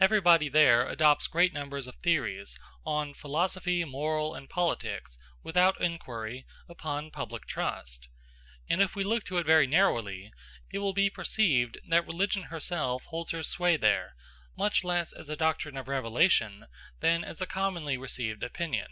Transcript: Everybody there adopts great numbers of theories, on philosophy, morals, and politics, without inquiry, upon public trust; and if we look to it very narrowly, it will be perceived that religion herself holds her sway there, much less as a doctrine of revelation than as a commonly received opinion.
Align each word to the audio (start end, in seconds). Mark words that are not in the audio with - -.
Everybody 0.00 0.48
there 0.48 0.88
adopts 0.88 1.28
great 1.28 1.52
numbers 1.54 1.86
of 1.86 1.94
theories, 1.94 2.58
on 2.84 3.14
philosophy, 3.14 3.84
morals, 3.84 4.36
and 4.36 4.50
politics, 4.50 5.20
without 5.44 5.80
inquiry, 5.80 6.44
upon 6.68 7.12
public 7.12 7.46
trust; 7.46 8.08
and 8.68 8.82
if 8.82 8.96
we 8.96 9.04
look 9.04 9.22
to 9.26 9.38
it 9.38 9.46
very 9.46 9.68
narrowly, 9.68 10.32
it 10.72 10.80
will 10.80 10.92
be 10.94 11.08
perceived 11.08 11.78
that 11.88 12.04
religion 12.08 12.42
herself 12.50 13.04
holds 13.04 13.30
her 13.30 13.44
sway 13.44 13.76
there, 13.76 14.16
much 14.56 14.82
less 14.82 15.12
as 15.12 15.28
a 15.28 15.36
doctrine 15.36 15.76
of 15.76 15.86
revelation 15.86 16.66
than 16.98 17.22
as 17.22 17.40
a 17.40 17.46
commonly 17.46 17.96
received 17.96 18.42
opinion. 18.42 18.88